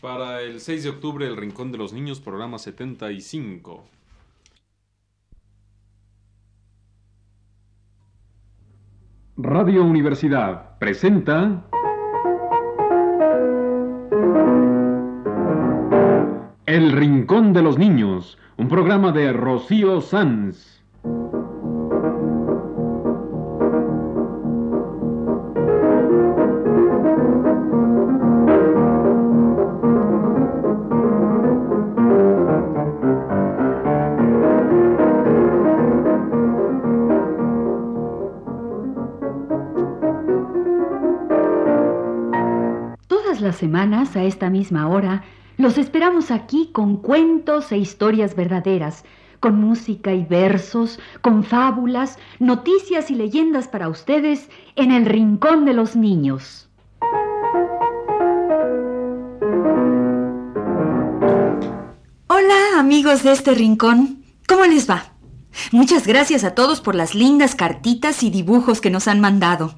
Para 0.00 0.42
el 0.42 0.60
6 0.60 0.84
de 0.84 0.90
octubre, 0.90 1.26
El 1.26 1.38
Rincón 1.38 1.72
de 1.72 1.78
los 1.78 1.94
Niños, 1.94 2.20
programa 2.20 2.58
75. 2.58 3.84
Radio 9.38 9.82
Universidad 9.82 10.78
presenta 10.78 11.64
El 16.66 16.92
Rincón 16.92 17.54
de 17.54 17.62
los 17.62 17.78
Niños, 17.78 18.38
un 18.58 18.68
programa 18.68 19.12
de 19.12 19.32
Rocío 19.32 20.02
Sanz. 20.02 20.73
Las 43.40 43.56
semanas, 43.56 44.16
a 44.16 44.22
esta 44.22 44.48
misma 44.48 44.88
hora, 44.88 45.24
los 45.56 45.76
esperamos 45.76 46.30
aquí 46.30 46.70
con 46.72 46.96
cuentos 46.96 47.72
e 47.72 47.78
historias 47.78 48.36
verdaderas, 48.36 49.04
con 49.40 49.60
música 49.60 50.12
y 50.12 50.24
versos, 50.24 51.00
con 51.20 51.42
fábulas, 51.42 52.18
noticias 52.38 53.10
y 53.10 53.16
leyendas 53.16 53.66
para 53.66 53.88
ustedes 53.88 54.48
en 54.76 54.92
el 54.92 55.04
Rincón 55.04 55.64
de 55.64 55.74
los 55.74 55.96
Niños. 55.96 56.68
Hola 62.28 62.78
amigos 62.78 63.22
de 63.24 63.32
este 63.32 63.54
rincón, 63.54 64.24
¿cómo 64.46 64.64
les 64.64 64.88
va? 64.88 65.12
Muchas 65.72 66.06
gracias 66.06 66.44
a 66.44 66.54
todos 66.54 66.80
por 66.80 66.94
las 66.94 67.14
lindas 67.14 67.54
cartitas 67.54 68.22
y 68.22 68.30
dibujos 68.30 68.80
que 68.80 68.90
nos 68.90 69.08
han 69.08 69.20
mandado. 69.20 69.74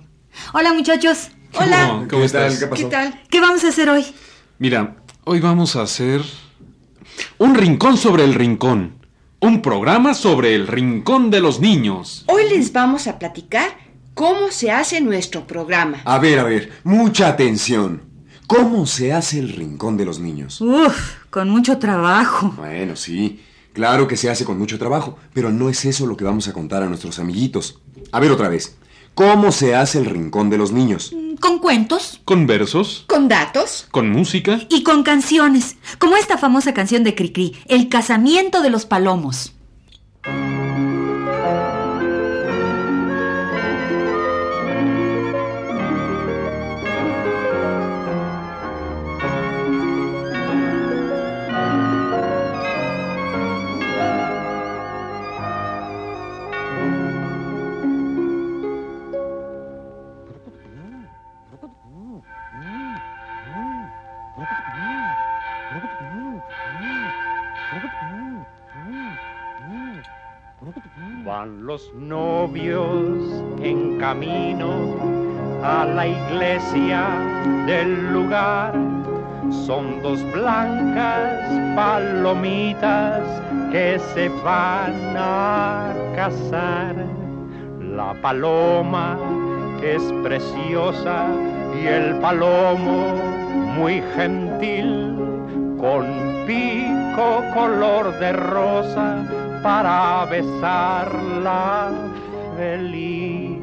Hola 0.53 0.73
muchachos. 0.75 1.31
Hola. 1.59 2.07
¿Cómo 2.11 2.25
estás? 2.25 2.59
¿Qué 2.59 2.67
pasó? 2.67 2.83
¿Qué 2.83 2.91
tal? 2.91 3.21
¿Qué 3.31 3.41
vamos 3.41 3.65
a 3.65 3.69
hacer 3.69 3.89
hoy? 3.89 4.05
Mira, 4.59 4.97
hoy 5.25 5.41
vamos 5.41 5.77
a 5.77 5.83
hacer 5.83 6.21
un 7.39 7.55
rincón 7.55 7.97
sobre 7.97 8.25
el 8.25 8.35
rincón. 8.35 8.97
Un 9.41 9.63
programa 9.63 10.15
sobre 10.15 10.55
el 10.55 10.67
rincón 10.67 11.31
de 11.31 11.41
los 11.41 11.61
niños. 11.61 12.25
Hoy 12.29 12.49
les 12.49 12.73
vamos 12.73 13.07
a 13.07 13.19
platicar 13.19 13.71
cómo 14.15 14.51
se 14.51 14.71
hace 14.71 15.01
nuestro 15.01 15.47
programa. 15.47 16.01
A 16.05 16.19
ver, 16.19 16.39
a 16.39 16.45
ver, 16.45 16.73
mucha 16.85 17.29
atención. 17.29 18.03
¿Cómo 18.47 18.87
se 18.87 19.13
hace 19.13 19.39
el 19.39 19.51
rincón 19.51 19.97
de 19.97 20.05
los 20.05 20.21
niños? 20.21 20.61
Uf, 20.61 21.25
con 21.31 21.49
mucho 21.51 21.79
trabajo. 21.79 22.55
Bueno, 22.57 22.97
sí, 22.97 23.43
claro 23.73 24.07
que 24.07 24.17
se 24.17 24.31
hace 24.31 24.45
con 24.45 24.59
mucho 24.59 24.79
trabajo, 24.79 25.19
pero 25.33 25.51
no 25.51 25.69
es 25.69 25.85
eso 25.85 26.07
lo 26.07 26.17
que 26.17 26.25
vamos 26.25 26.49
a 26.49 26.53
contar 26.53 26.83
a 26.83 26.87
nuestros 26.87 27.19
amiguitos. 27.19 27.81
A 28.13 28.21
ver 28.21 28.31
otra 28.31 28.49
vez. 28.49 28.77
¿Cómo 29.15 29.51
se 29.51 29.75
hace 29.75 29.99
el 29.99 30.05
rincón 30.05 30.51
de 30.51 30.59
los 30.59 30.73
niños? 30.73 31.13
Con 31.41 31.59
cuentos 31.59 32.21
Con 32.25 32.47
versos, 32.47 33.05
Con 33.07 33.29
datos, 33.29 33.87
con 33.91 34.11
música. 34.11 34.61
y 34.69 34.83
con 34.83 35.03
canciones, 35.03 35.77
como 35.99 36.17
esta 36.17 36.39
famosa 36.39 36.73
canción 36.75 37.05
de 37.05 37.15
Cricri, 37.15 37.57
El 37.67 37.89
casamiento 37.89 38.63
de 38.63 38.71
los 38.71 38.87
palomos. 38.87 39.53
Van 71.25 71.67
los 71.67 71.93
novios 71.95 73.45
en 73.61 73.99
camino 73.99 74.97
a 75.63 75.85
la 75.85 76.07
iglesia 76.07 77.09
del 77.67 78.13
lugar. 78.13 78.73
Son 79.51 80.03
dos 80.03 80.23
blancas 80.33 81.77
palomitas 81.77 83.23
que 83.73 83.99
se 84.15 84.29
van 84.45 85.17
a 85.17 85.93
casar. 86.15 86.95
La 87.81 88.15
paloma 88.23 89.19
es 89.83 90.03
preciosa 90.23 91.27
y 91.83 91.87
el 91.87 92.17
palomo 92.21 93.15
muy 93.77 94.03
gentil 94.15 95.15
con 95.79 96.05
pico 96.47 97.43
color 97.55 98.19
de 98.19 98.33
rosa 98.33 99.25
para 99.63 100.25
besarla 100.27 101.93
feliz. 102.57 103.61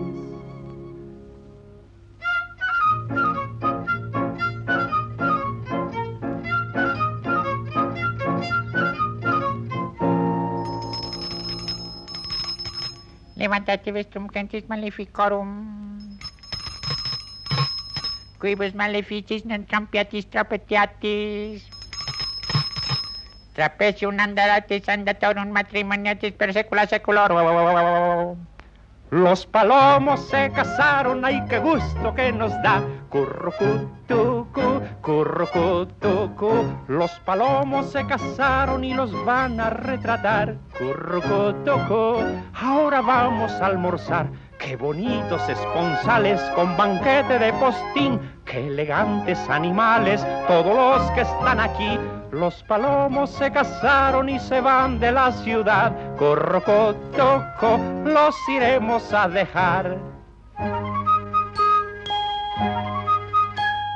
Levántate, 13.35 13.91
vestrum 13.91 14.27
cantis 14.27 14.69
maleficorum. 14.69 15.72
Quibus 18.43 18.75
maleficis 18.75 19.45
non 19.47 19.63
trampiatis 19.63 20.27
trapetiatis. 20.27 21.63
Trapecium 23.55 24.19
andaratis 24.19 24.83
andatorum 24.91 25.47
matrimoniatis 25.55 26.35
per 26.35 26.51
secula 26.51 26.83
seculorum. 26.83 28.35
Los 29.11 29.45
palomos 29.45 30.27
se 30.27 30.51
casaron, 30.51 31.23
ay 31.23 31.39
qué 31.47 31.59
gusto 31.59 32.13
que 32.15 32.33
nos 32.33 32.51
da. 32.63 32.83
Currucutucu, 33.07 34.81
currucutucu. 34.99 36.51
Los 36.89 37.11
palomos 37.23 37.91
se 37.91 38.03
casaron 38.07 38.83
y 38.83 38.93
los 38.93 39.13
van 39.23 39.61
a 39.61 39.69
retratar. 39.69 40.55
Currucutucu. 40.77 42.25
Ahora 42.59 42.99
vamos 42.99 43.53
a 43.53 43.67
almorzar. 43.67 44.27
Qué 44.57 44.75
bonitos 44.77 45.47
esponsales 45.47 46.41
con 46.55 46.75
banquete 46.75 47.37
de 47.37 47.53
postín. 47.53 48.19
Qué 48.45 48.67
elegantes 48.67 49.39
animales, 49.49 50.25
todos 50.47 50.99
los 50.99 51.11
que 51.11 51.21
están 51.21 51.59
aquí. 51.59 51.99
Los 52.31 52.63
palomos 52.63 53.29
se 53.29 53.51
casaron 53.51 54.29
y 54.29 54.39
se 54.39 54.61
van 54.61 54.99
de 54.99 55.11
la 55.11 55.31
ciudad. 55.31 55.93
Corrocotoco, 56.17 57.79
los 58.05 58.35
iremos 58.49 59.13
a 59.13 59.27
dejar. 59.27 59.97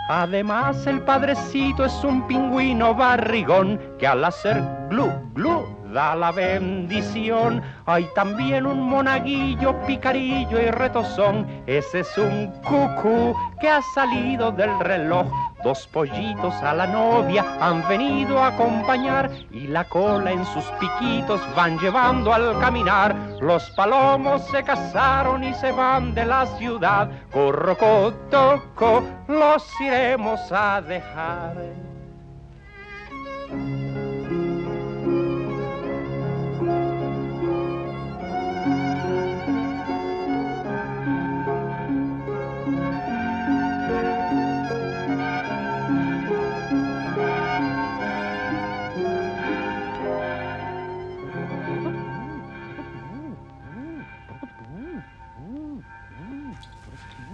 Además, 0.09 0.87
el 0.87 1.01
padrecito 1.01 1.83
es 1.83 2.03
un 2.03 2.25
pingüino 2.27 2.95
barrigón 2.95 3.79
que 3.99 4.07
al 4.07 4.23
hacer 4.23 4.63
glu 4.89 5.11
glu 5.33 5.76
da 5.93 6.15
la 6.15 6.31
bendición. 6.31 7.61
Hay 7.85 8.07
también 8.15 8.65
un 8.65 8.81
monaguillo, 8.81 9.75
picarillo 9.85 10.59
y 10.59 10.71
retozón. 10.71 11.47
Ese 11.65 11.99
es 12.01 12.17
un 12.17 12.47
cucú 12.63 13.35
que 13.59 13.69
ha 13.69 13.81
salido 13.93 14.51
del 14.51 14.79
reloj. 14.79 15.27
Dos 15.63 15.87
pollitos 15.87 16.53
a 16.55 16.73
la 16.73 16.87
novia 16.87 17.43
han 17.59 17.87
venido 17.87 18.41
a 18.43 18.47
acompañar 18.47 19.31
y 19.51 19.67
la 19.67 19.83
cola 19.85 20.31
en 20.31 20.45
sus 20.45 20.65
piquitos 20.79 21.41
van 21.55 21.79
llevando 21.79 22.33
al 22.33 22.59
caminar. 22.59 23.15
Los 23.41 23.69
palomos 23.71 24.45
se 24.51 24.63
casaron 24.63 25.43
y 25.43 25.53
se 25.55 25.71
van 25.71 26.13
de 26.13 26.25
la 26.25 26.45
ciudad. 26.57 27.09
Corrocotoco, 27.31 29.03
los 29.27 29.81
iremos 29.81 30.39
a 30.51 30.81
dejar. 30.81 31.55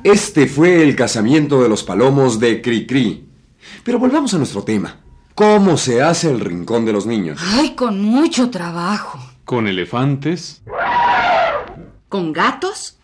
Este 0.03 0.47
fue 0.47 0.83
el 0.83 0.95
casamiento 0.95 1.63
de 1.63 1.69
los 1.69 1.83
palomos 1.83 2.39
de 2.39 2.61
Cricri. 2.61 3.25
Pero 3.83 3.99
volvamos 3.99 4.33
a 4.33 4.37
nuestro 4.37 4.63
tema. 4.63 4.97
¿Cómo 5.33 5.77
se 5.77 6.01
hace 6.03 6.29
el 6.29 6.41
rincón 6.41 6.85
de 6.85 6.91
los 6.93 7.05
niños? 7.05 7.39
Ay, 7.41 7.73
con 7.73 8.01
mucho 8.01 8.49
trabajo. 8.49 9.17
Con 9.45 9.67
elefantes, 9.67 10.61
¿Con 12.09 12.31
gatos? 12.31 12.97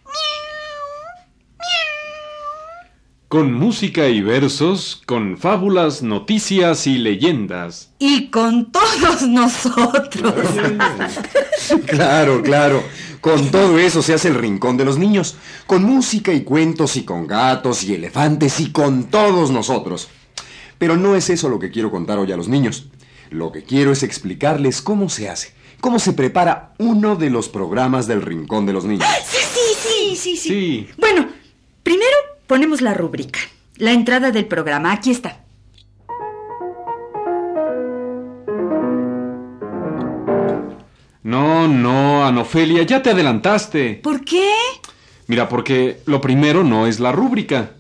Con 3.30 3.54
música 3.54 4.08
y 4.10 4.22
versos, 4.22 5.04
con 5.06 5.38
fábulas, 5.38 6.02
noticias 6.02 6.88
y 6.88 6.98
leyendas. 6.98 7.92
Y 8.00 8.32
con 8.32 8.72
todos 8.72 9.22
nosotros. 9.28 10.34
Claro, 11.86 12.42
claro. 12.42 12.82
Con 13.22 13.52
todo 13.52 13.78
eso 13.78 14.02
se 14.02 14.14
hace 14.14 14.30
el 14.30 14.36
rincón 14.36 14.78
de 14.78 14.86
los 14.86 14.98
niños. 14.98 15.36
Con 15.68 15.84
música 15.84 16.34
y 16.34 16.44
cuentos 16.44 16.96
y 16.96 17.04
con 17.04 17.28
gatos 17.28 17.84
y 17.84 17.94
elefantes 17.94 18.60
y 18.60 18.72
con 18.72 19.04
todos 19.06 19.52
nosotros. 19.52 20.08
Pero 20.80 20.96
no 20.98 21.16
es 21.16 21.30
eso 21.30 21.50
lo 21.50 21.60
que 21.60 21.70
quiero 21.70 21.92
contar 21.92 22.18
hoy 22.18 22.32
a 22.32 22.38
los 22.38 22.48
niños. 22.48 22.88
Lo 23.30 23.52
que 23.52 23.64
quiero 23.64 23.92
es 23.92 24.02
explicarles 24.02 24.82
cómo 24.82 25.10
se 25.10 25.30
hace, 25.30 25.54
cómo 25.82 26.00
se 26.00 26.14
prepara 26.14 26.74
uno 26.80 27.16
de 27.16 27.30
los 27.30 27.50
programas 27.50 28.08
del 28.08 28.22
rincón 28.24 28.66
de 28.66 28.74
los 28.74 28.86
niños. 28.86 29.08
Sí, 29.28 29.38
sí, 29.54 29.60
sí, 29.82 30.16
sí, 30.16 30.38
sí. 30.38 30.50
Sí, 30.50 30.88
Bueno, 30.98 31.28
primero 31.84 32.16
ponemos 32.50 32.82
la 32.82 32.96
rúbrica. 32.96 33.40
La 33.78 33.92
entrada 33.92 34.32
del 34.32 34.48
programa. 34.48 34.92
Aquí 34.92 35.12
está. 35.12 35.44
no, 41.22 41.68
no, 41.68 42.26
Anofelia, 42.26 42.82
ya 42.84 43.04
te 43.04 43.12
adelantaste. 43.12 44.00
¿Por 44.02 44.26
qué? 44.26 44.50
Mira, 45.28 45.48
porque 45.48 46.02
lo 46.08 46.22
primero 46.22 46.64
no 46.64 46.88
es 46.88 47.00
la 47.00 47.12
rúbrica. 47.12 47.74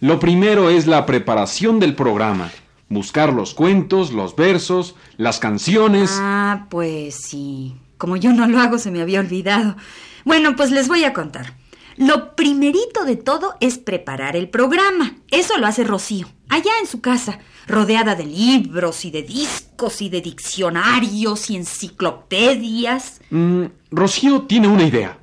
Lo 0.00 0.18
primero 0.18 0.70
es 0.70 0.88
la 0.88 1.06
preparación 1.06 1.78
del 1.78 1.94
programa. 1.94 2.50
Buscar 2.88 3.32
los 3.32 3.54
cuentos, 3.54 4.12
los 4.12 4.34
versos, 4.34 4.96
las 5.18 5.38
canciones. 5.38 6.10
Ah, 6.20 6.66
pues 6.68 7.14
sí. 7.14 7.76
Como 7.96 8.16
yo 8.16 8.32
no 8.32 8.48
lo 8.48 8.58
hago, 8.58 8.78
se 8.78 8.90
me 8.90 9.02
había 9.02 9.20
olvidado. 9.20 9.76
Bueno, 10.24 10.56
pues 10.56 10.72
les 10.72 10.88
voy 10.88 11.04
a 11.04 11.12
contar. 11.12 11.54
Lo 11.96 12.36
primerito 12.36 13.04
de 13.04 13.16
todo 13.16 13.54
es 13.60 13.78
preparar 13.78 14.36
el 14.36 14.48
programa. 14.48 15.16
Eso 15.30 15.56
lo 15.56 15.66
hace 15.66 15.84
Rocío, 15.84 16.28
allá 16.48 16.72
en 16.80 16.86
su 16.86 17.00
casa, 17.00 17.38
rodeada 17.66 18.14
de 18.14 18.26
libros 18.26 19.04
y 19.04 19.10
de 19.10 19.22
discos 19.22 20.02
y 20.02 20.08
de 20.08 20.20
diccionarios 20.20 21.50
y 21.50 21.56
enciclopedias. 21.56 23.20
Mm, 23.30 23.64
Rocío 23.90 24.42
tiene 24.42 24.68
una 24.68 24.84
idea. 24.84 25.18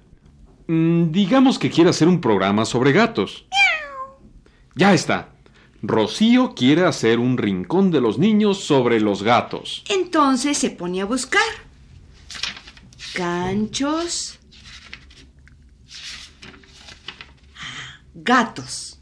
Mm, 0.67 1.11
digamos 1.11 1.59
que 1.59 1.69
quiere 1.69 1.91
hacer 1.91 2.07
un 2.07 2.19
programa 2.19 2.65
sobre 2.65 2.91
gatos. 2.91 3.45
Ya 4.75 4.93
está. 4.93 5.29
Rocío 5.83 6.55
quiere 6.55 6.85
hacer 6.85 7.19
un 7.19 7.37
rincón 7.37 7.91
de 7.91 8.01
los 8.01 8.17
niños 8.17 8.63
sobre 8.63 8.99
los 8.99 9.21
gatos. 9.21 9.83
Entonces 9.89 10.57
se 10.57 10.71
pone 10.71 11.01
a 11.01 11.05
buscar. 11.05 11.41
Ganchos. 13.13 14.39
Gatos. 18.15 18.99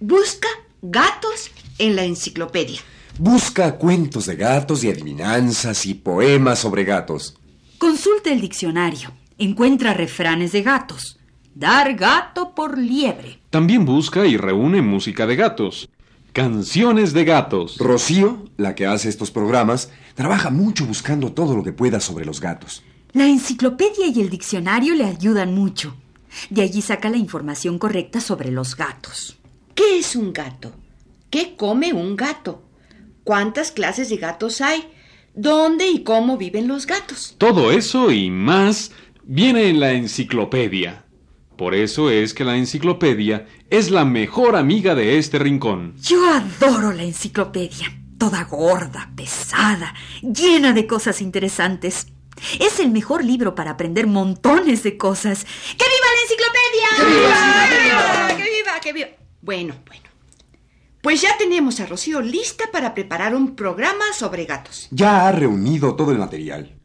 Busca 0.00 0.48
gatos 0.82 1.50
en 1.78 1.96
la 1.96 2.04
enciclopedia. 2.04 2.78
Busca 3.18 3.76
cuentos 3.78 4.26
de 4.26 4.36
gatos 4.36 4.84
y 4.84 4.90
adivinanzas 4.90 5.86
y 5.86 5.94
poemas 5.94 6.58
sobre 6.58 6.84
gatos. 6.84 7.38
Consulta 7.78 8.30
el 8.30 8.42
diccionario. 8.42 9.12
Encuentra 9.38 9.94
refranes 9.94 10.52
de 10.52 10.62
gatos. 10.62 11.18
Dar 11.54 11.94
gato 11.94 12.54
por 12.54 12.76
liebre. 12.76 13.40
También 13.48 13.86
busca 13.86 14.26
y 14.26 14.36
reúne 14.36 14.82
música 14.82 15.26
de 15.26 15.36
gatos. 15.36 15.88
Canciones 16.34 17.14
de 17.14 17.24
gatos. 17.24 17.78
Rocío, 17.78 18.44
la 18.58 18.74
que 18.74 18.86
hace 18.86 19.08
estos 19.08 19.30
programas, 19.30 19.90
trabaja 20.14 20.50
mucho 20.50 20.84
buscando 20.84 21.32
todo 21.32 21.56
lo 21.56 21.62
que 21.62 21.72
pueda 21.72 21.98
sobre 21.98 22.26
los 22.26 22.40
gatos. 22.40 22.82
La 23.12 23.26
enciclopedia 23.26 24.08
y 24.08 24.20
el 24.20 24.28
diccionario 24.28 24.94
le 24.94 25.04
ayudan 25.04 25.54
mucho. 25.54 25.96
De 26.50 26.62
allí 26.62 26.82
saca 26.82 27.10
la 27.10 27.16
información 27.16 27.78
correcta 27.78 28.20
sobre 28.20 28.50
los 28.50 28.76
gatos. 28.76 29.38
¿Qué 29.74 29.98
es 29.98 30.16
un 30.16 30.32
gato? 30.32 30.72
¿Qué 31.30 31.56
come 31.56 31.92
un 31.92 32.16
gato? 32.16 32.62
¿Cuántas 33.24 33.72
clases 33.72 34.08
de 34.08 34.16
gatos 34.16 34.60
hay? 34.60 34.84
¿Dónde 35.34 35.88
y 35.88 36.04
cómo 36.04 36.36
viven 36.36 36.68
los 36.68 36.86
gatos? 36.86 37.34
Todo 37.38 37.72
eso 37.72 38.12
y 38.12 38.30
más 38.30 38.92
viene 39.24 39.68
en 39.68 39.80
la 39.80 39.92
enciclopedia. 39.92 41.04
Por 41.56 41.74
eso 41.74 42.10
es 42.10 42.34
que 42.34 42.44
la 42.44 42.56
enciclopedia 42.56 43.46
es 43.70 43.90
la 43.90 44.04
mejor 44.04 44.56
amiga 44.56 44.94
de 44.94 45.18
este 45.18 45.38
rincón. 45.38 45.94
Yo 46.02 46.24
adoro 46.28 46.92
la 46.92 47.04
enciclopedia. 47.04 48.00
Toda 48.18 48.44
gorda, 48.44 49.10
pesada, 49.16 49.92
llena 50.22 50.72
de 50.72 50.86
cosas 50.86 51.20
interesantes. 51.20 52.06
Es 52.60 52.80
el 52.80 52.90
mejor 52.90 53.24
libro 53.24 53.54
para 53.54 53.72
aprender 53.72 54.06
montones 54.06 54.82
de 54.82 54.96
cosas. 54.96 55.44
¡Que 55.44 55.84
viva 55.84 56.08
la 56.14 56.22
enciclopedia! 56.22 56.88
¡Que 56.96 57.04
viva! 57.04 57.68
¡Que 57.68 57.82
viva! 57.82 58.28
¡Que 58.28 58.42
viva! 58.42 58.80
¡Que 58.80 58.92
viva! 58.92 59.08
Bueno, 59.40 59.74
bueno. 59.86 60.04
Pues 61.02 61.20
ya 61.20 61.36
tenemos 61.36 61.80
a 61.80 61.86
Rocío 61.86 62.22
lista 62.22 62.64
para 62.72 62.94
preparar 62.94 63.34
un 63.34 63.54
programa 63.54 64.04
sobre 64.16 64.46
gatos. 64.46 64.88
Ya 64.90 65.28
ha 65.28 65.32
reunido 65.32 65.96
todo 65.96 66.12
el 66.12 66.18
material. 66.18 66.80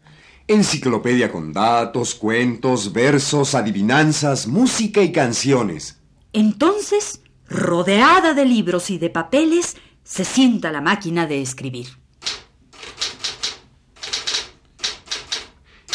Enciclopedia 0.46 1.32
con 1.32 1.54
datos, 1.54 2.16
cuentos, 2.16 2.92
versos, 2.92 3.56
adivinanzas, 3.56 4.48
música 4.48 5.02
y 5.02 5.14
canciones. 5.14 6.02
Entonces, 6.34 7.22
rodeada 7.48 8.34
de 8.34 8.46
libros 8.46 8.90
y 8.90 8.98
de 8.98 9.10
papeles, 9.10 9.78
se 10.04 10.26
sienta 10.26 10.72
la 10.72 10.82
máquina 10.82 11.26
de 11.26 11.42
escribir. 11.42 11.99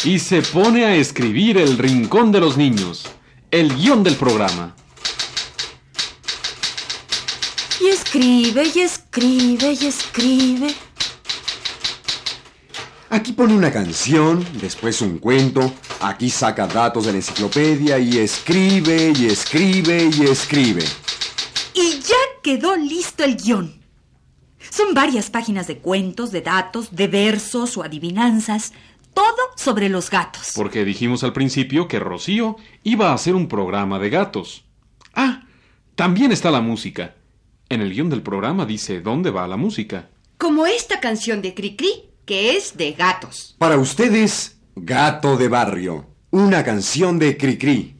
Y 0.05 0.19
se 0.19 0.43
pone 0.43 0.85
a 0.85 0.95
escribir 0.95 1.57
el 1.57 1.79
rincón 1.79 2.31
de 2.31 2.39
los 2.39 2.57
niños, 2.57 3.07
el 3.49 3.75
guion 3.75 4.03
del 4.03 4.15
programa. 4.15 4.75
Y 7.81 7.87
escribe, 7.87 8.71
y 8.75 8.81
escribe, 8.81 9.73
y 9.73 9.85
escribe. 9.87 10.75
Aquí 13.09 13.33
pone 13.33 13.55
una 13.55 13.71
canción, 13.71 14.45
después 14.61 15.01
un 15.01 15.17
cuento, 15.17 15.73
aquí 15.99 16.29
saca 16.29 16.67
datos 16.67 17.07
de 17.07 17.11
la 17.11 17.17
enciclopedia 17.17 17.97
y 17.97 18.19
escribe 18.19 19.11
y 19.17 19.25
escribe 19.25 20.11
y 20.15 20.25
escribe. 20.25 20.85
Y 21.73 21.99
ya 22.01 22.41
quedó 22.43 22.75
listo 22.75 23.23
el 23.23 23.37
guion. 23.37 23.81
Son 24.69 24.93
varias 24.93 25.29
páginas 25.29 25.67
de 25.67 25.77
cuentos, 25.77 26.31
de 26.31 26.41
datos, 26.41 26.95
de 26.95 27.07
versos 27.07 27.77
o 27.77 27.83
adivinanzas, 27.83 28.73
todo 29.15 29.49
sobre 29.55 29.89
los 29.89 30.11
gatos. 30.11 30.51
Porque 30.53 30.85
dijimos 30.85 31.23
al 31.23 31.33
principio 31.33 31.87
que 31.87 31.99
Rocío 31.99 32.57
iba 32.83 33.09
a 33.09 33.13
hacer 33.15 33.33
un 33.33 33.47
programa 33.47 33.97
de 33.97 34.11
gatos. 34.11 34.65
Ah, 35.15 35.45
también 35.95 36.31
está 36.31 36.51
la 36.51 36.61
música. 36.61 37.15
En 37.69 37.81
el 37.81 37.91
guion 37.91 38.11
del 38.11 38.21
programa 38.21 38.67
dice 38.67 39.01
dónde 39.01 39.31
va 39.31 39.47
la 39.47 39.57
música. 39.57 40.09
Como 40.37 40.67
esta 40.67 40.99
canción 40.99 41.41
de 41.41 41.55
Cricri, 41.55 42.11
que 42.25 42.55
es 42.55 42.77
de 42.77 42.91
gatos. 42.91 43.55
Para 43.57 43.77
ustedes, 43.77 44.59
Gato 44.75 45.37
de 45.37 45.47
Barrio, 45.47 46.05
una 46.31 46.63
canción 46.63 47.17
de 47.17 47.37
Cricri. 47.37 47.94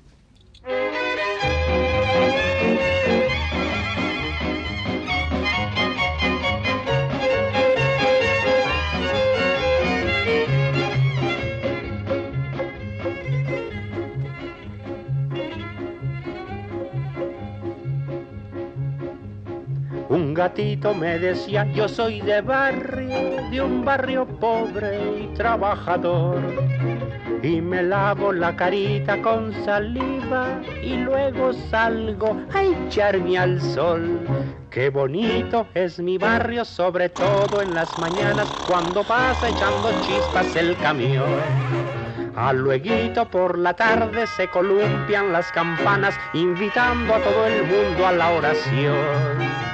Gatito 20.46 20.94
me 20.94 21.18
decía, 21.18 21.66
yo 21.74 21.88
soy 21.88 22.22
de 22.22 22.40
barrio, 22.40 23.50
de 23.50 23.62
un 23.62 23.84
barrio 23.84 24.28
pobre 24.28 25.24
y 25.24 25.28
trabajador. 25.34 26.40
Y 27.42 27.62
me 27.62 27.82
lavo 27.82 28.32
la 28.32 28.56
carita 28.56 29.20
con 29.24 29.52
saliva 29.66 30.62
y 30.84 30.98
luego 30.98 31.52
salgo 31.72 32.40
a 32.54 32.64
echarme 32.64 33.40
al 33.40 33.60
sol. 33.60 34.20
Qué 34.70 34.90
bonito 34.90 35.66
es 35.74 35.98
mi 36.00 36.20
barrio, 36.20 36.64
sobre 36.64 37.10
todo 37.10 37.64
en 37.64 37.74
las 37.74 37.98
mañanas 37.98 38.48
cuando 38.68 39.04
pasa 39.04 39.50
echando 39.50 39.90
chispas 40.04 40.56
el 40.56 40.78
camión. 40.78 41.25
A 42.36 42.54
lueguito 42.54 43.28
por 43.32 43.58
la 43.58 43.74
tarde 43.74 44.28
se 44.28 44.48
columpian 44.50 45.34
las 45.34 45.52
campanas 45.52 46.16
invitando 46.34 47.16
a 47.16 47.20
todo 47.20 47.48
el 47.48 47.64
mundo 47.64 48.06
a 48.06 48.12
la 48.12 48.30
oración. 48.30 49.65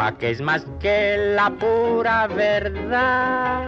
Pa' 0.00 0.16
que 0.16 0.30
es 0.30 0.40
más 0.40 0.64
que 0.80 1.34
la 1.36 1.50
pura 1.50 2.26
verdad 2.26 3.66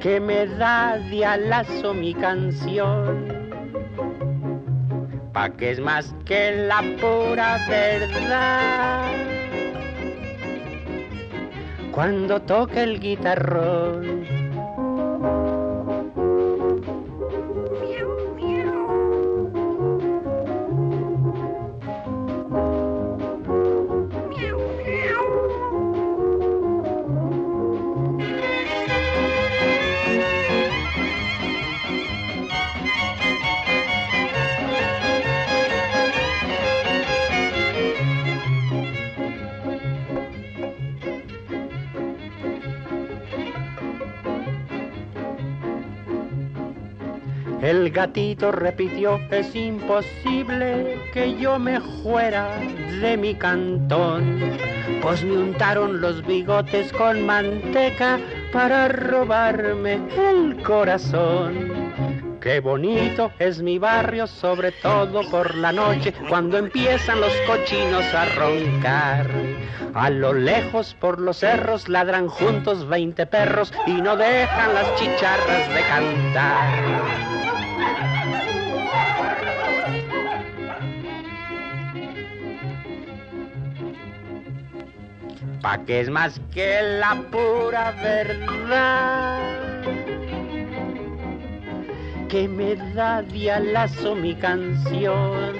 que 0.00 0.18
me 0.18 0.44
da 0.44 0.98
de 0.98 1.24
alazo 1.24 1.94
mi 1.94 2.14
canción. 2.14 3.28
pa' 5.32 5.50
que 5.50 5.70
es 5.70 5.78
más 5.78 6.12
que 6.24 6.66
la 6.66 6.82
pura 7.00 7.64
verdad. 7.68 9.06
Cuando 11.92 12.42
toca 12.42 12.82
el 12.82 12.98
guitarrón, 12.98 14.37
El 47.68 47.90
gatito 47.90 48.50
repitió, 48.50 49.20
es 49.30 49.54
imposible 49.54 50.98
que 51.12 51.36
yo 51.36 51.58
me 51.58 51.78
fuera 52.02 52.48
de 53.02 53.14
mi 53.18 53.34
cantón, 53.34 54.40
pues 55.02 55.22
me 55.22 55.36
untaron 55.36 56.00
los 56.00 56.26
bigotes 56.26 56.90
con 56.94 57.26
manteca 57.26 58.18
para 58.54 58.88
robarme 58.88 60.00
el 60.16 60.62
corazón. 60.62 62.38
Qué 62.40 62.60
bonito 62.60 63.32
es 63.38 63.60
mi 63.60 63.78
barrio, 63.78 64.26
sobre 64.26 64.72
todo 64.72 65.28
por 65.30 65.54
la 65.54 65.70
noche, 65.70 66.14
cuando 66.26 66.56
empiezan 66.56 67.20
los 67.20 67.34
cochinos 67.46 68.14
a 68.14 68.24
roncar. 68.34 69.26
A 69.92 70.08
lo 70.08 70.32
lejos 70.32 70.96
por 70.98 71.20
los 71.20 71.36
cerros 71.36 71.86
ladran 71.90 72.28
juntos 72.28 72.88
veinte 72.88 73.26
perros 73.26 73.74
y 73.86 73.92
no 73.92 74.16
dejan 74.16 74.72
las 74.72 74.94
chicharras 74.94 75.68
de 75.74 75.80
cantar. 75.82 77.47
Pa' 85.68 85.84
que 85.84 86.00
es 86.00 86.08
más 86.08 86.40
que 86.50 86.80
la 86.98 87.14
pura 87.30 87.90
verdad 88.02 89.38
que 92.30 92.48
me 92.48 92.74
da 92.94 93.20
dialazo 93.20 94.14
mi 94.14 94.34
canción. 94.34 95.52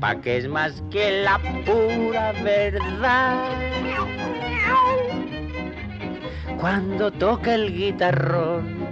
Pa' 0.00 0.20
que 0.22 0.38
es 0.38 0.48
más 0.48 0.82
que 0.90 1.22
la 1.22 1.38
pura 1.64 2.32
verdad. 2.42 3.48
Cuando 6.58 7.12
toca 7.12 7.54
el 7.54 7.72
guitarrón. 7.72 8.83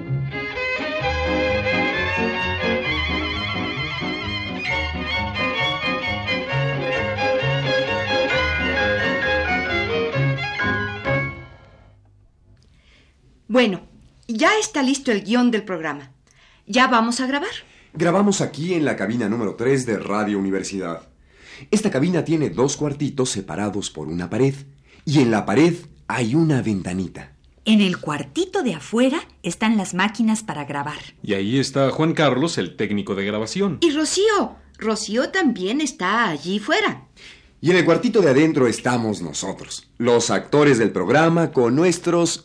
Bueno, 13.53 13.83
ya 14.29 14.49
está 14.59 14.83
listo 14.83 15.13
el 15.13 15.25
guion 15.25 15.51
del 15.51 15.63
programa. 15.63 16.11
¿Ya 16.67 16.87
vamos 16.87 17.21
a 17.21 17.27
grabar? 17.27 17.51
Grabamos 17.93 18.41
aquí 18.41 18.73
en 18.73 18.87
la 18.87 18.97
cabina 18.97 19.29
número 19.29 19.57
3 19.57 19.85
de 19.85 19.99
Radio 19.99 20.39
Universidad. 20.39 21.11
Esta 21.71 21.91
cabina 21.91 22.25
tiene 22.25 22.49
dos 22.49 22.79
cuartitos 22.79 23.29
separados 23.29 23.91
por 23.91 24.09
una 24.09 24.31
pared 24.31 24.55
y 25.05 25.21
en 25.21 25.31
la 25.31 25.45
pared 25.45 25.75
hay 26.09 26.35
una 26.35 26.63
ventanita. 26.63 27.35
En 27.67 27.83
el 27.83 27.99
cuartito 27.99 28.63
de 28.63 28.73
afuera 28.73 29.21
están 29.43 29.77
las 29.77 29.93
máquinas 29.93 30.43
para 30.43 30.65
grabar. 30.65 31.01
Y 31.23 31.35
ahí 31.35 31.59
está 31.59 31.91
Juan 31.91 32.15
Carlos, 32.15 32.57
el 32.57 32.75
técnico 32.77 33.15
de 33.15 33.27
grabación. 33.27 33.77
Y 33.83 33.91
Rocío. 33.91 34.57
Rocío 34.79 35.29
también 35.29 35.83
está 35.83 36.27
allí 36.31 36.59
fuera. 36.59 37.07
Y 37.61 37.71
en 37.71 37.77
el 37.77 37.85
cuartito 37.85 38.23
de 38.23 38.31
adentro 38.31 38.67
estamos 38.67 39.21
nosotros, 39.21 39.91
los 39.99 40.31
actores 40.31 40.79
del 40.79 40.91
programa 40.91 41.53
con 41.53 41.77
nuestros 41.77 42.41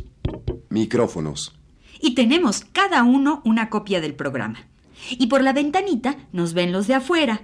micrófonos. 0.70 1.58
Y 2.00 2.16
tenemos 2.16 2.62
cada 2.72 3.04
uno 3.04 3.42
una 3.46 3.70
copia 3.70 4.02
del 4.02 4.16
programa. 4.16 4.68
Y 5.12 5.28
por 5.28 5.44
la 5.44 5.54
ventanita 5.54 6.18
nos 6.32 6.54
ven 6.54 6.72
los 6.72 6.88
de 6.88 6.96
afuera, 6.96 7.42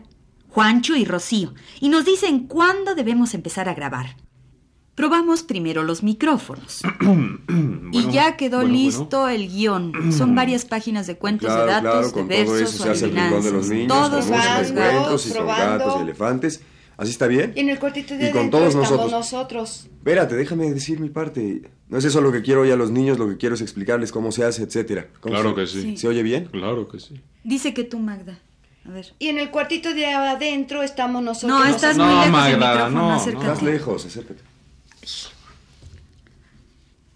Juancho 0.49 0.95
y 0.95 1.05
Rocío, 1.05 1.53
y 1.79 1.89
nos 1.89 2.05
dicen 2.05 2.47
cuándo 2.47 2.95
debemos 2.95 3.33
empezar 3.33 3.69
a 3.69 3.73
grabar. 3.73 4.17
Probamos 4.95 5.41
primero 5.41 5.81
los 5.81 6.03
micrófonos. 6.03 6.81
y 7.91 8.11
ya 8.11 8.37
quedó 8.37 8.57
bueno, 8.57 8.73
listo 8.73 9.27
el 9.27 9.49
guion. 9.49 10.11
Son 10.11 10.35
varias 10.35 10.65
páginas 10.65 11.07
de 11.07 11.17
cuentos 11.17 11.47
Claro, 11.47 11.65
de 11.65 11.71
datos, 11.71 12.13
claro, 12.13 12.27
de 12.27 12.35
versos, 12.35 12.47
todo 12.47 12.59
eso 12.59 12.83
se 12.83 12.89
hace 12.91 13.05
el 13.05 13.15
de 13.15 13.51
los 13.51 13.69
niños, 13.69 13.87
Todos 13.87 14.11
los 14.11 14.25
y 14.25 14.29
probando, 14.29 14.81
cuentos 14.81 15.25
y 15.25 15.33
gatos 15.33 15.95
y 15.97 16.01
elefantes. 16.03 16.63
¿Así 16.97 17.11
está 17.11 17.27
bien? 17.27 17.53
Y 17.55 17.61
en 17.61 17.69
el 17.69 17.79
cuartito 17.79 18.13
de 18.15 18.27
Y 18.27 18.31
con 18.31 18.39
adentro 18.41 18.59
todos 18.59 18.69
estamos 18.75 18.89
nosotros. 19.11 19.11
nosotros. 19.11 19.87
Espérate, 19.97 20.35
déjame 20.35 20.71
decir 20.71 20.99
mi 20.99 21.09
parte. 21.09 21.69
No 21.89 21.97
es 21.97 22.05
eso 22.05 22.21
lo 22.21 22.31
que 22.31 22.41
quiero 22.41 22.61
hoy 22.61 22.71
a 22.71 22.75
los 22.75 22.91
niños, 22.91 23.17
lo 23.17 23.27
que 23.29 23.37
quiero 23.37 23.55
es 23.55 23.61
explicarles 23.61 24.11
cómo 24.11 24.31
se 24.31 24.43
hace, 24.45 24.63
etcétera. 24.63 25.07
¿Cómo 25.19 25.33
Claro 25.35 25.49
se- 25.49 25.55
que 25.55 25.67
sí. 25.67 25.97
¿Se 25.97 26.07
oye 26.07 26.21
bien? 26.23 26.45
Claro 26.45 26.87
que 26.87 26.99
sí. 26.99 27.19
Dice 27.43 27.73
que 27.73 27.83
tú, 27.83 27.99
Magda. 27.99 28.39
A 28.87 28.91
ver. 28.91 29.13
Y 29.17 29.27
en 29.29 29.39
el 29.39 29.49
cuartito 29.49 29.93
de 29.93 30.05
adentro 30.07 30.83
estamos 30.83 31.23
nosotros. 31.23 31.57
No, 31.59 31.65
estás 31.65 31.97
No, 31.97 32.05
muy 32.05 32.13
lejos 32.25 32.25
del 32.25 32.31
Magda, 32.59 32.69
micrófono, 32.85 33.01
no, 33.01 33.09
no. 33.09 33.15
acércate. 33.15 33.45
Estás 33.45 33.61
lejos, 33.63 34.05
acércate. 34.05 34.39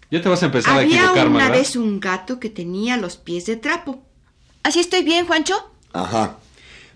Ya 0.09 0.21
te 0.21 0.29
vas 0.29 0.41
a 0.41 0.45
empezar 0.45 0.73
a 0.73 0.79
Había 0.81 0.97
equivocar, 1.01 1.27
una 1.27 1.39
Magda. 1.39 1.57
vez 1.57 1.75
un 1.75 1.99
gato 1.99 2.39
que 2.39 2.49
tenía 2.49 2.95
los 2.97 3.17
pies 3.17 3.45
de 3.45 3.57
trapo. 3.57 4.01
¿Así 4.63 4.79
estoy 4.79 5.03
bien, 5.03 5.25
Juancho? 5.27 5.55
Ajá. 5.93 6.37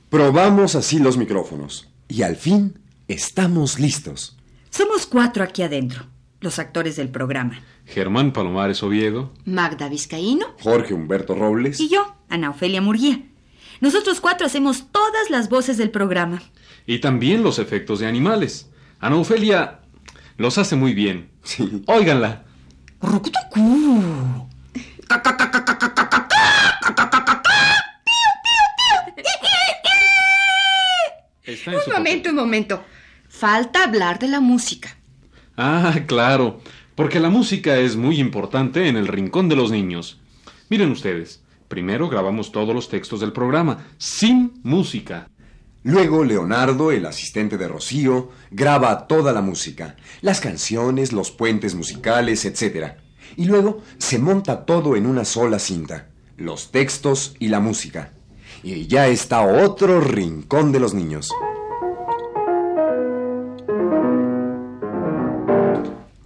Probamos 0.09 0.75
así 0.75 0.99
los 0.99 1.17
micrófonos. 1.17 1.87
Y 2.11 2.23
al 2.23 2.35
fin 2.35 2.77
estamos 3.07 3.79
listos. 3.79 4.37
Somos 4.69 5.05
cuatro 5.05 5.45
aquí 5.45 5.63
adentro, 5.63 6.07
los 6.41 6.59
actores 6.59 6.97
del 6.97 7.07
programa. 7.07 7.61
Germán 7.85 8.33
Palomares 8.33 8.83
Oviedo. 8.83 9.31
Magda 9.45 9.87
Vizcaíno. 9.87 10.47
Jorge 10.59 10.93
Humberto 10.93 11.35
Robles. 11.35 11.79
Y 11.79 11.87
yo, 11.87 12.17
Ana 12.27 12.49
Ofelia 12.49 12.81
Murguía. 12.81 13.21
Nosotros 13.79 14.19
cuatro 14.19 14.45
hacemos 14.45 14.91
todas 14.91 15.29
las 15.29 15.47
voces 15.47 15.77
del 15.77 15.89
programa. 15.89 16.41
Y 16.85 16.99
también 16.99 17.43
los 17.43 17.59
efectos 17.59 17.99
de 17.99 18.07
animales. 18.07 18.69
Ana 18.99 19.15
Ofelia 19.15 19.79
los 20.35 20.57
hace 20.57 20.75
muy 20.75 20.93
bien. 20.93 21.29
Sí. 21.43 21.81
Óiganla. 21.87 22.43
Está 31.61 31.73
en 31.73 31.81
su 31.81 31.89
Un 31.91 31.95
momento, 31.97 32.29
un 32.31 32.35
momento. 32.35 32.83
Falta 33.29 33.83
hablar 33.83 34.17
de 34.17 34.27
la 34.27 34.39
música. 34.39 34.97
Ah, 35.55 35.93
claro, 36.07 36.59
porque 36.95 37.19
la 37.19 37.29
música 37.29 37.77
es 37.77 37.95
muy 37.95 38.19
importante 38.19 38.87
en 38.87 38.97
el 38.97 39.07
rincón 39.07 39.47
de 39.47 39.55
los 39.55 39.69
niños. 39.69 40.19
Miren 40.69 40.91
ustedes, 40.91 41.43
primero 41.67 42.09
grabamos 42.09 42.51
todos 42.51 42.73
los 42.73 42.89
textos 42.89 43.19
del 43.19 43.31
programa, 43.31 43.85
sin 43.99 44.59
música. 44.63 45.29
Luego 45.83 46.23
Leonardo, 46.23 46.91
el 46.91 47.05
asistente 47.05 47.59
de 47.59 47.67
Rocío, 47.67 48.31
graba 48.49 49.05
toda 49.05 49.31
la 49.31 49.41
música, 49.41 49.97
las 50.21 50.41
canciones, 50.41 51.13
los 51.13 51.29
puentes 51.29 51.75
musicales, 51.75 52.43
etc. 52.45 52.93
Y 53.37 53.45
luego 53.45 53.83
se 53.99 54.17
monta 54.17 54.65
todo 54.65 54.95
en 54.95 55.05
una 55.05 55.25
sola 55.25 55.59
cinta, 55.59 56.09
los 56.37 56.71
textos 56.71 57.35
y 57.37 57.49
la 57.49 57.59
música. 57.59 58.13
Y 58.63 58.87
ya 58.87 59.07
está 59.07 59.41
otro 59.41 60.01
rincón 60.01 60.71
de 60.71 60.79
los 60.79 60.95
niños. 60.95 61.29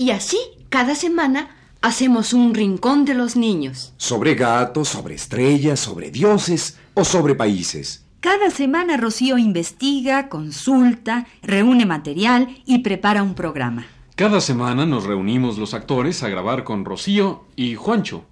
Y 0.06 0.12
así, 0.12 0.38
cada 0.70 0.94
semana, 0.94 1.50
hacemos 1.82 2.32
un 2.34 2.54
rincón 2.54 3.06
de 3.06 3.16
los 3.16 3.36
niños. 3.36 3.92
Sobre 3.98 4.36
gatos, 4.36 4.88
sobre 4.88 5.16
estrellas, 5.16 5.80
sobre 5.80 6.12
dioses 6.12 6.78
o 6.94 7.04
sobre 7.04 7.34
países. 7.34 8.06
Cada 8.20 8.52
semana 8.52 8.98
Rocío 8.98 9.40
investiga, 9.40 10.30
consulta, 10.30 11.26
reúne 11.42 11.88
material 11.88 12.56
y 12.68 12.84
prepara 12.84 13.24
un 13.24 13.34
programa. 13.34 13.88
Cada 14.16 14.42
semana 14.42 14.86
nos 14.86 15.06
reunimos 15.06 15.58
los 15.58 15.74
actores 15.74 16.22
a 16.22 16.30
grabar 16.30 16.64
con 16.64 16.86
Rocío 16.86 17.46
y 17.56 17.74
Juancho, 17.74 18.26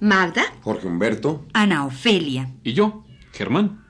Magda, 0.00 0.44
Jorge 0.62 0.86
Humberto, 0.86 1.44
Ana 1.52 1.84
Ofelia. 1.84 2.50
y 2.64 2.72
yo, 2.72 3.04
Germán. 3.32 3.84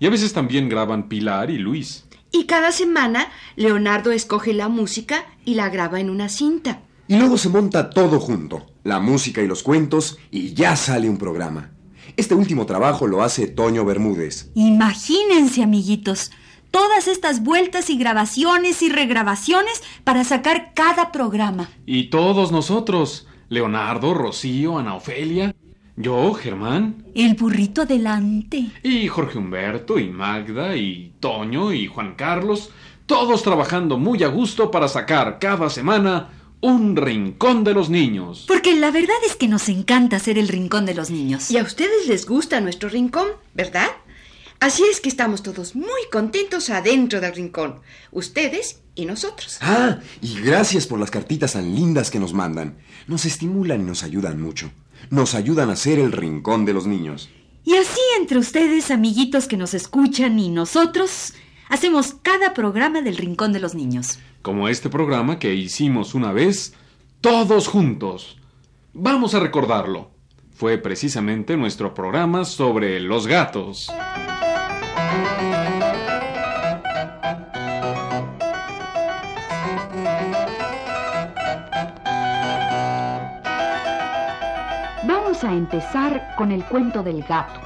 Y 0.00 0.06
a 0.06 0.10
veces 0.10 0.34
también 0.34 0.68
graban 0.68 1.08
Pilar 1.08 1.50
y 1.50 1.56
Luis. 1.56 2.03
Y 2.34 2.46
cada 2.46 2.72
semana 2.72 3.28
Leonardo 3.54 4.10
escoge 4.10 4.52
la 4.54 4.68
música 4.68 5.24
y 5.44 5.54
la 5.54 5.68
graba 5.68 6.00
en 6.00 6.10
una 6.10 6.28
cinta. 6.28 6.80
Y 7.06 7.16
luego 7.16 7.38
se 7.38 7.48
monta 7.48 7.90
todo 7.90 8.18
junto, 8.18 8.66
la 8.82 8.98
música 8.98 9.40
y 9.40 9.46
los 9.46 9.62
cuentos, 9.62 10.18
y 10.32 10.52
ya 10.52 10.74
sale 10.74 11.08
un 11.08 11.16
programa. 11.16 11.70
Este 12.16 12.34
último 12.34 12.66
trabajo 12.66 13.06
lo 13.06 13.22
hace 13.22 13.46
Toño 13.46 13.84
Bermúdez. 13.84 14.50
Imagínense, 14.54 15.62
amiguitos, 15.62 16.32
todas 16.72 17.06
estas 17.06 17.44
vueltas 17.44 17.88
y 17.88 17.96
grabaciones 17.96 18.82
y 18.82 18.88
regrabaciones 18.88 19.80
para 20.02 20.24
sacar 20.24 20.72
cada 20.74 21.12
programa. 21.12 21.70
Y 21.86 22.10
todos 22.10 22.50
nosotros, 22.50 23.28
Leonardo, 23.48 24.12
Rocío, 24.12 24.78
Ana 24.78 24.96
Ofelia, 24.96 25.54
yo, 25.96 26.34
Germán, 26.34 27.04
El 27.14 27.34
burrito 27.34 27.82
adelante. 27.82 28.66
y 28.82 29.06
Jorge 29.08 29.38
Humberto, 29.38 29.98
y 29.98 30.08
Magda, 30.08 30.76
y 30.76 31.12
Toño, 31.20 31.72
y 31.72 31.86
Juan 31.86 32.14
Carlos, 32.14 32.70
todos 33.06 33.42
trabajando 33.42 33.96
muy 33.98 34.22
a 34.24 34.28
gusto 34.28 34.70
para 34.70 34.88
sacar 34.88 35.38
cada 35.38 35.70
semana 35.70 36.30
un 36.60 36.96
rincón 36.96 37.62
de 37.62 37.74
los 37.74 37.90
niños. 37.90 38.44
Porque 38.48 38.74
la 38.74 38.90
verdad 38.90 39.16
es 39.26 39.36
que 39.36 39.48
nos 39.48 39.68
encanta 39.68 40.18
ser 40.18 40.38
el 40.38 40.48
rincón 40.48 40.86
de 40.86 40.94
los 40.94 41.10
niños. 41.10 41.50
Y 41.50 41.58
a 41.58 41.62
ustedes 41.62 42.08
les 42.08 42.26
gusta 42.26 42.60
nuestro 42.60 42.88
rincón, 42.88 43.28
¿verdad? 43.54 43.88
Así 44.60 44.82
es 44.90 45.00
que 45.00 45.10
estamos 45.10 45.42
todos 45.42 45.76
muy 45.76 46.00
contentos 46.10 46.70
adentro 46.70 47.20
del 47.20 47.34
rincón, 47.34 47.80
ustedes 48.12 48.80
y 48.94 49.04
nosotros. 49.04 49.58
Ah, 49.60 49.98
y 50.22 50.40
gracias 50.40 50.86
por 50.86 50.98
las 50.98 51.10
cartitas 51.10 51.52
tan 51.52 51.74
lindas 51.74 52.10
que 52.10 52.18
nos 52.18 52.32
mandan. 52.32 52.78
Nos 53.06 53.26
estimulan 53.26 53.82
y 53.82 53.84
nos 53.84 54.02
ayudan 54.02 54.40
mucho. 54.40 54.70
Nos 55.10 55.34
ayudan 55.34 55.70
a 55.70 55.76
ser 55.76 55.98
el 55.98 56.12
rincón 56.12 56.64
de 56.64 56.72
los 56.72 56.86
niños. 56.86 57.30
Y 57.64 57.74
así 57.76 58.00
entre 58.18 58.38
ustedes, 58.38 58.90
amiguitos 58.90 59.48
que 59.48 59.56
nos 59.56 59.74
escuchan 59.74 60.38
y 60.38 60.50
nosotros, 60.50 61.32
hacemos 61.68 62.14
cada 62.22 62.52
programa 62.52 63.00
del 63.00 63.16
rincón 63.16 63.52
de 63.52 63.60
los 63.60 63.74
niños. 63.74 64.18
Como 64.42 64.68
este 64.68 64.90
programa 64.90 65.38
que 65.38 65.54
hicimos 65.54 66.14
una 66.14 66.32
vez, 66.32 66.74
todos 67.20 67.68
juntos. 67.68 68.36
Vamos 68.92 69.34
a 69.34 69.40
recordarlo. 69.40 70.10
Fue 70.54 70.78
precisamente 70.78 71.56
nuestro 71.56 71.94
programa 71.94 72.44
sobre 72.44 73.00
los 73.00 73.26
gatos. 73.26 73.90
Vamos 85.44 85.56
a 85.56 85.58
empezar 85.58 86.34
con 86.38 86.52
el 86.52 86.64
cuento 86.64 87.02
del 87.02 87.22
gato. 87.22 87.60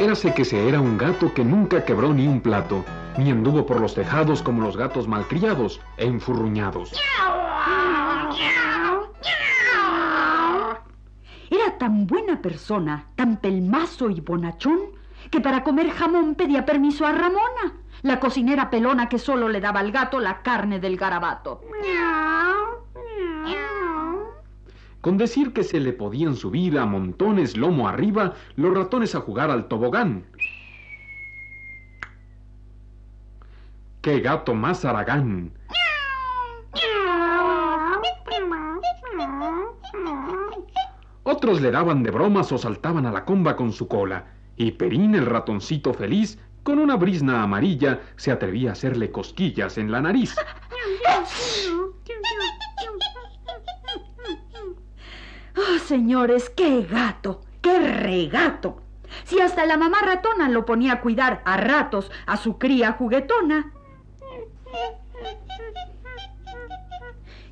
Érase 0.00 0.32
que 0.32 0.46
se 0.46 0.66
era 0.66 0.80
un 0.80 0.96
gato 0.96 1.34
que 1.34 1.44
nunca 1.44 1.84
quebró 1.84 2.14
ni 2.14 2.26
un 2.26 2.40
plato, 2.40 2.82
ni 3.18 3.30
anduvo 3.30 3.66
por 3.66 3.78
los 3.78 3.94
tejados 3.94 4.42
como 4.42 4.62
los 4.62 4.74
gatos 4.74 5.06
malcriados 5.06 5.82
e 5.98 6.06
enfurruñados. 6.06 6.92
Era 11.50 11.76
tan 11.76 12.06
buena 12.06 12.40
persona, 12.40 13.04
tan 13.16 13.36
pelmazo 13.36 14.08
y 14.08 14.22
bonachón, 14.22 14.80
que 15.30 15.42
para 15.42 15.62
comer 15.62 15.90
jamón 15.90 16.36
pedía 16.36 16.64
permiso 16.64 17.04
a 17.04 17.12
Ramona, 17.12 17.81
la 18.02 18.18
cocinera 18.18 18.68
pelona 18.68 19.08
que 19.08 19.18
solo 19.18 19.48
le 19.48 19.60
daba 19.60 19.80
al 19.80 19.92
gato 19.92 20.18
la 20.20 20.42
carne 20.42 20.80
del 20.80 20.96
garabato. 20.96 21.60
Con 25.00 25.18
decir 25.18 25.52
que 25.52 25.64
se 25.64 25.80
le 25.80 25.92
podían 25.92 26.36
subir 26.36 26.78
a 26.78 26.86
montones 26.86 27.56
lomo 27.56 27.88
arriba 27.88 28.34
los 28.56 28.76
ratones 28.76 29.14
a 29.14 29.20
jugar 29.20 29.50
al 29.50 29.66
tobogán. 29.66 30.24
¡Qué 34.00 34.20
gato 34.20 34.54
más 34.54 34.84
aragán! 34.84 35.52
Otros 41.24 41.60
le 41.60 41.70
daban 41.70 42.02
de 42.02 42.10
bromas 42.10 42.50
o 42.50 42.58
saltaban 42.58 43.06
a 43.06 43.12
la 43.12 43.24
comba 43.24 43.54
con 43.54 43.72
su 43.72 43.86
cola. 43.86 44.26
Y 44.56 44.72
Perín, 44.72 45.14
el 45.14 45.26
ratoncito 45.26 45.94
feliz, 45.94 46.38
con 46.62 46.78
una 46.78 46.96
brisna 46.96 47.42
amarilla, 47.42 48.00
se 48.16 48.30
atrevía 48.30 48.70
a 48.70 48.72
hacerle 48.72 49.10
cosquillas 49.10 49.78
en 49.78 49.90
la 49.90 50.00
nariz. 50.00 50.34
¡Oh, 55.56 55.78
señores, 55.86 56.50
qué 56.50 56.82
gato! 56.82 57.42
¡Qué 57.60 57.78
regato! 57.78 58.82
Si 59.24 59.40
hasta 59.40 59.66
la 59.66 59.76
mamá 59.76 59.98
ratona 60.02 60.48
lo 60.48 60.64
ponía 60.64 60.94
a 60.94 61.00
cuidar 61.00 61.42
a 61.44 61.56
ratos 61.56 62.10
a 62.26 62.36
su 62.36 62.58
cría 62.58 62.92
juguetona. 62.92 63.72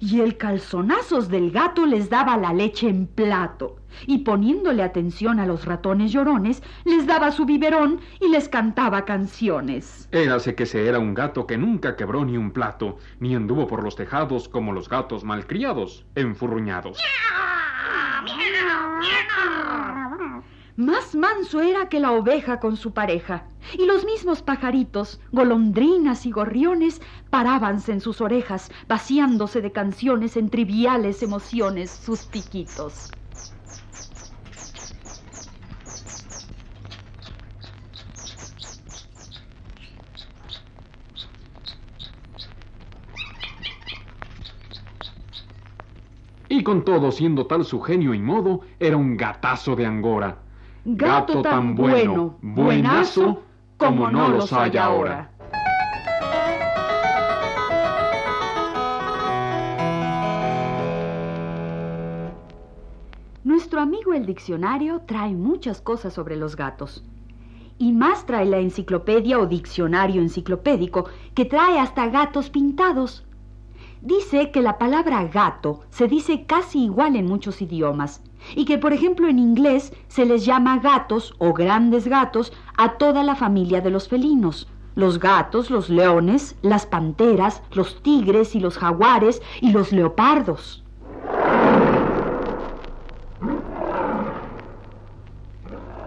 Y 0.00 0.20
el 0.20 0.38
calzonazos 0.38 1.28
del 1.28 1.50
gato 1.50 1.84
les 1.84 2.08
daba 2.08 2.38
la 2.38 2.54
leche 2.54 2.88
en 2.88 3.06
plato. 3.06 3.76
Y 4.06 4.18
poniéndole 4.18 4.82
atención 4.82 5.38
a 5.38 5.46
los 5.46 5.66
ratones 5.66 6.10
llorones, 6.10 6.62
les 6.86 7.06
daba 7.06 7.30
su 7.30 7.44
biberón 7.44 8.00
y 8.18 8.30
les 8.30 8.48
cantaba 8.48 9.04
canciones. 9.04 10.08
Érase 10.10 10.54
que 10.54 10.64
se 10.64 10.88
era 10.88 10.98
un 10.98 11.12
gato 11.12 11.46
que 11.46 11.58
nunca 11.58 11.96
quebró 11.96 12.24
ni 12.24 12.38
un 12.38 12.50
plato, 12.50 12.96
ni 13.18 13.34
anduvo 13.34 13.66
por 13.66 13.84
los 13.84 13.94
tejados 13.94 14.48
como 14.48 14.72
los 14.72 14.88
gatos 14.88 15.22
malcriados, 15.22 16.06
enfurruñados. 16.14 16.98
Más 20.80 21.14
manso 21.14 21.60
era 21.60 21.90
que 21.90 22.00
la 22.00 22.12
oveja 22.12 22.58
con 22.58 22.78
su 22.78 22.92
pareja, 22.94 23.44
y 23.78 23.84
los 23.84 24.06
mismos 24.06 24.40
pajaritos, 24.40 25.20
golondrinas 25.30 26.24
y 26.24 26.30
gorriones, 26.30 27.02
parábanse 27.28 27.92
en 27.92 28.00
sus 28.00 28.22
orejas, 28.22 28.72
vaciándose 28.88 29.60
de 29.60 29.72
canciones 29.72 30.38
en 30.38 30.48
triviales 30.48 31.22
emociones 31.22 31.90
sus 31.90 32.22
piquitos. 32.22 33.10
Y 46.48 46.62
con 46.62 46.86
todo, 46.86 47.12
siendo 47.12 47.46
tal 47.46 47.66
su 47.66 47.82
genio 47.82 48.14
y 48.14 48.18
modo, 48.18 48.62
era 48.78 48.96
un 48.96 49.18
gatazo 49.18 49.76
de 49.76 49.84
Angora. 49.84 50.49
Gato 50.84 51.42
tan 51.42 51.74
bueno, 51.74 52.38
buenazo, 52.40 53.42
como 53.76 54.10
no 54.10 54.28
los 54.28 54.50
hay 54.50 54.78
ahora. 54.78 55.30
Nuestro 63.44 63.80
amigo 63.80 64.14
el 64.14 64.24
diccionario 64.24 65.02
trae 65.04 65.34
muchas 65.34 65.82
cosas 65.82 66.14
sobre 66.14 66.36
los 66.36 66.56
gatos. 66.56 67.04
Y 67.76 67.92
más 67.92 68.24
trae 68.24 68.46
la 68.46 68.58
enciclopedia 68.58 69.38
o 69.38 69.46
diccionario 69.46 70.22
enciclopédico, 70.22 71.10
que 71.34 71.44
trae 71.44 71.78
hasta 71.78 72.08
gatos 72.08 72.48
pintados. 72.48 73.26
Dice 74.00 74.50
que 74.50 74.62
la 74.62 74.78
palabra 74.78 75.24
gato 75.24 75.80
se 75.90 76.08
dice 76.08 76.46
casi 76.46 76.84
igual 76.84 77.16
en 77.16 77.26
muchos 77.26 77.60
idiomas 77.60 78.22
y 78.54 78.64
que, 78.64 78.78
por 78.78 78.92
ejemplo, 78.92 79.28
en 79.28 79.38
inglés 79.38 79.92
se 80.08 80.26
les 80.26 80.44
llama 80.44 80.78
gatos 80.78 81.34
o 81.38 81.52
grandes 81.52 82.06
gatos 82.06 82.52
a 82.76 82.92
toda 82.92 83.22
la 83.22 83.36
familia 83.36 83.80
de 83.80 83.90
los 83.90 84.08
felinos. 84.08 84.68
Los 84.94 85.18
gatos, 85.18 85.70
los 85.70 85.88
leones, 85.88 86.56
las 86.62 86.86
panteras, 86.86 87.62
los 87.72 88.02
tigres 88.02 88.54
y 88.54 88.60
los 88.60 88.76
jaguares 88.76 89.40
y 89.60 89.72
los 89.72 89.92
leopardos. 89.92 90.82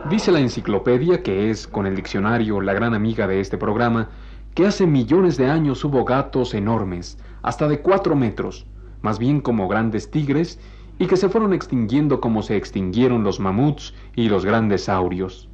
Dice 0.10 0.32
la 0.32 0.42
enciclopedia, 0.42 1.24
que 1.24 1.50
es 1.50 1.66
con 1.66 1.88
el 1.88 1.96
diccionario 1.96 2.60
la 2.60 2.74
gran 2.74 2.94
amiga 2.94 3.26
de 3.26 3.40
este 3.40 3.58
programa, 3.58 4.10
que 4.54 4.68
hace 4.68 4.86
millones 4.86 5.38
de 5.38 5.50
años 5.50 5.84
hubo 5.86 6.04
gatos 6.04 6.54
enormes, 6.54 7.18
hasta 7.42 7.68
de 7.68 7.80
cuatro 7.80 8.16
metros, 8.16 8.68
más 9.02 9.18
bien 9.18 9.42
como 9.42 9.68
grandes 9.68 10.12
tigres, 10.12 10.60
y 11.00 11.08
que 11.08 11.18
se 11.18 11.30
fueron 11.30 11.54
extinguiendo 11.54 12.22
como 12.22 12.42
se 12.42 12.56
extinguieron 12.56 13.24
los 13.24 13.40
mamuts 13.40 13.94
y 14.16 14.30
los 14.30 14.46
grandes 14.46 14.86
saurios. 14.86 15.50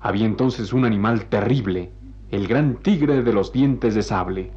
Había 0.00 0.26
entonces 0.26 0.72
un 0.72 0.84
animal 0.84 1.26
terrible, 1.26 1.92
el 2.30 2.48
gran 2.48 2.76
tigre 2.76 3.22
de 3.22 3.32
los 3.32 3.52
dientes 3.52 3.94
de 3.94 4.02
sable. 4.02 4.50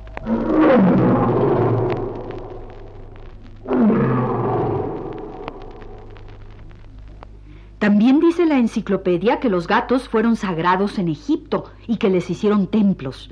También 7.78 8.20
dice 8.20 8.48
la 8.48 8.58
enciclopedia 8.58 9.40
que 9.40 9.50
los 9.50 9.68
gatos 9.68 10.10
fueron 10.10 10.36
sagrados 10.36 10.98
en 10.98 11.08
Egipto 11.08 11.66
y 11.86 11.98
que 11.98 12.10
les 12.10 12.30
hicieron 12.32 12.66
templos. 12.66 13.30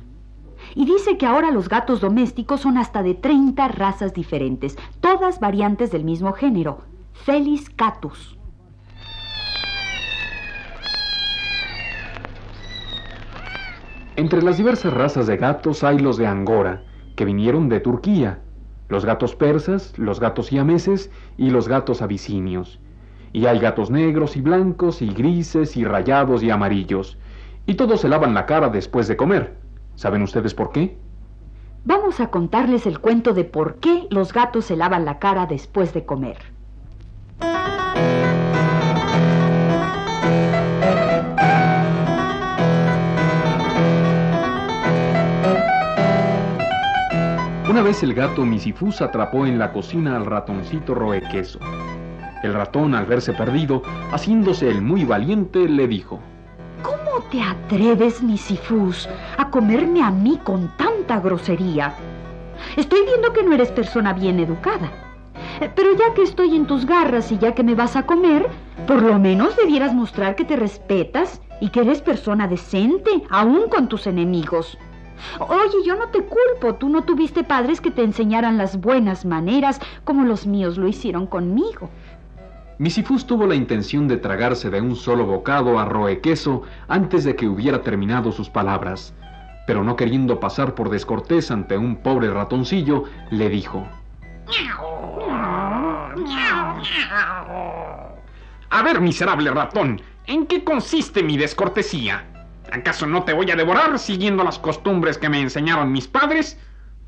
Y 0.76 0.86
dice 0.86 1.18
que 1.18 1.26
ahora 1.26 1.52
los 1.52 1.70
gatos 1.70 2.02
domésticos 2.02 2.62
son 2.62 2.78
hasta 2.78 3.04
de 3.04 3.14
30 3.14 3.68
razas 3.68 4.14
diferentes, 4.14 4.78
todas 5.02 5.40
variantes 5.40 5.92
del 5.92 6.04
mismo 6.04 6.34
género, 6.34 6.80
Felis 7.14 7.70
catus. 7.70 8.38
Entre 14.16 14.42
las 14.42 14.58
diversas 14.58 14.94
razas 14.94 15.28
de 15.28 15.38
gatos 15.38 15.84
hay 15.84 16.00
los 16.00 16.18
de 16.18 16.28
Angora, 16.28 16.84
que 17.16 17.26
vinieron 17.26 17.70
de 17.70 17.80
Turquía, 17.80 18.40
los 18.90 19.06
gatos 19.06 19.36
persas, 19.36 19.98
los 19.98 20.20
gatos 20.20 20.48
siameses 20.48 21.12
y 21.38 21.50
los 21.50 21.68
gatos 21.68 22.02
abisinios. 22.02 22.80
Y 23.32 23.48
hay 23.48 23.60
gatos 23.60 23.90
negros 23.90 24.38
y 24.38 24.42
blancos 24.42 25.02
y 25.02 25.10
grises 25.10 25.76
y 25.78 25.84
rayados 25.84 26.44
y 26.44 26.52
amarillos. 26.52 27.18
Y 27.66 27.74
todos 27.74 28.02
se 28.02 28.10
lavan 28.10 28.36
la 28.36 28.46
cara 28.46 28.70
después 28.70 29.08
de 29.08 29.18
comer. 29.18 29.63
¿Saben 29.96 30.22
ustedes 30.22 30.54
por 30.54 30.72
qué? 30.72 30.98
Vamos 31.86 32.20
a 32.20 32.30
contarles 32.30 32.86
el 32.86 33.00
cuento 33.00 33.34
de 33.34 33.44
por 33.44 33.76
qué 33.76 34.08
los 34.10 34.34
gatos 34.34 34.66
se 34.66 34.78
lavan 34.78 35.06
la 35.06 35.20
cara 35.20 35.46
después 35.46 35.94
de 35.94 36.06
comer. 36.06 36.38
Una 47.70 47.82
vez 47.82 48.04
el 48.04 48.14
gato 48.14 48.46
Misifus 48.46 49.02
atrapó 49.02 49.46
en 49.46 49.58
la 49.58 49.74
cocina 49.74 50.16
al 50.16 50.26
ratoncito 50.26 50.94
Roequeso. 50.94 51.60
El 52.44 52.54
ratón, 52.54 52.94
al 52.94 53.06
verse 53.06 53.34
perdido, 53.34 53.82
haciéndose 54.12 54.70
el 54.70 54.82
muy 54.82 55.06
valiente, 55.06 55.68
le 55.68 55.88
dijo: 55.88 56.20
¿Cómo 56.20 56.33
te 57.34 57.42
atreves, 57.42 58.22
Misifus, 58.22 59.10
a 59.40 59.50
comerme 59.50 60.04
a 60.04 60.12
mí 60.12 60.40
con 60.44 60.72
tanta 60.78 61.20
grosería? 61.20 61.96
Estoy 62.78 63.00
viendo 63.08 63.34
que 63.34 63.42
no 63.42 63.54
eres 63.56 63.72
persona 63.72 64.14
bien 64.14 64.40
educada. 64.40 64.92
Pero 65.76 65.96
ya 65.96 66.14
que 66.14 66.22
estoy 66.22 66.56
en 66.56 66.68
tus 66.68 66.86
garras 66.86 67.32
y 67.32 67.40
ya 67.40 67.56
que 67.56 67.64
me 67.64 67.74
vas 67.74 67.96
a 67.96 68.06
comer, 68.06 68.48
por 68.86 69.02
lo 69.02 69.18
menos 69.18 69.58
debieras 69.58 69.96
mostrar 69.96 70.36
que 70.36 70.46
te 70.46 70.56
respetas 70.56 71.42
y 71.60 71.70
que 71.70 71.80
eres 71.80 72.04
persona 72.04 72.48
decente, 72.48 73.24
aún 73.32 73.68
con 73.68 73.90
tus 73.90 74.06
enemigos. 74.06 74.78
Oye, 75.40 75.84
yo 75.88 75.96
no 75.96 76.10
te 76.10 76.20
culpo, 76.24 76.76
tú 76.76 76.88
no 76.88 77.02
tuviste 77.02 77.44
padres 77.44 77.82
que 77.82 77.90
te 77.90 78.04
enseñaran 78.04 78.60
las 78.60 78.80
buenas 78.80 79.26
maneras 79.26 79.80
como 80.04 80.24
los 80.24 80.46
míos 80.46 80.78
lo 80.78 80.88
hicieron 80.88 81.26
conmigo. 81.26 81.90
Misifus 82.84 83.26
tuvo 83.26 83.48
la 83.48 83.56
intención 83.56 84.10
de 84.10 84.18
tragarse 84.18 84.70
de 84.70 84.82
un 84.82 84.98
solo 84.98 85.26
bocado 85.26 85.80
a 85.80 85.86
roequeso 85.86 86.64
antes 86.90 87.24
de 87.24 87.34
que 87.34 87.48
hubiera 87.48 87.82
terminado 87.82 88.34
sus 88.34 88.50
palabras, 88.50 89.14
pero 89.66 89.86
no 89.86 89.96
queriendo 89.96 90.42
pasar 90.42 90.76
por 90.76 90.90
descortés 90.90 91.50
ante 91.50 91.78
un 91.78 91.96
pobre 91.96 92.30
ratoncillo, 92.30 93.06
le 93.32 93.48
dijo: 93.48 93.88
A 98.70 98.84
ver, 98.84 99.00
miserable 99.00 99.50
ratón, 99.52 100.02
¿en 100.28 100.46
qué 100.46 100.66
consiste 100.66 101.24
mi 101.24 101.38
descortesía? 101.38 102.26
¿Acaso 102.70 103.08
no 103.08 103.24
te 103.24 103.32
voy 103.32 103.50
a 103.50 103.56
devorar 103.56 103.98
siguiendo 103.98 104.44
las 104.44 104.60
costumbres 104.60 105.18
que 105.18 105.30
me 105.30 105.40
enseñaron 105.40 105.90
mis 105.90 106.10
padres? 106.10 106.60